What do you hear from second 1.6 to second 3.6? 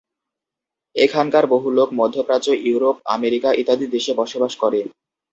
লোক মধ্যপ্রাচ্য, Europe, America